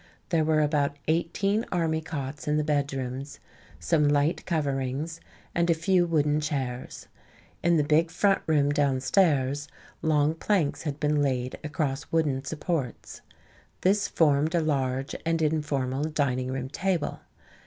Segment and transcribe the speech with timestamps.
[0.29, 3.39] There were about eighteen army cots in the bedrooms,
[3.79, 5.21] some light coverings,
[5.53, 7.07] and a few wooden chairs.
[7.61, 9.67] In the big front room downstairs
[10.01, 13.21] long planks had been laid across wooden supports.
[13.81, 17.19] This formed a large and informal dining room table.